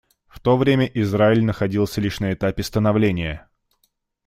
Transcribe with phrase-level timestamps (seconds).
[0.25, 3.47] В то время Израиль находился лишь на этапе становления.